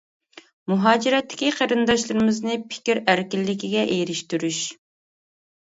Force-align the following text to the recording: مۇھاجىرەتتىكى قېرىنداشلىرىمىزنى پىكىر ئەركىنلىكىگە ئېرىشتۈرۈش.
مۇھاجىرەتتىكى 0.71 1.51
قېرىنداشلىرىمىزنى 1.59 2.59
پىكىر 2.73 3.03
ئەركىنلىكىگە 3.07 3.87
ئېرىشتۈرۈش. 3.99 4.65